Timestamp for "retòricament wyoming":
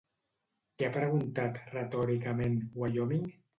1.75-3.33